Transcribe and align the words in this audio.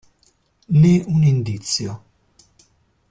Né 0.81 0.95
un 1.13 1.21
indizio. 1.25 1.91